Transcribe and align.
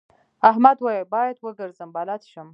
احمد 0.49 0.77
وويل: 0.81 1.05
باید 1.13 1.37
وګرځم 1.45 1.89
بلد 1.95 2.21
شم. 2.31 2.47